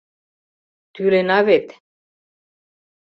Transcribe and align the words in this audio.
Тӱлена 0.93 1.39
вет. 1.47 1.67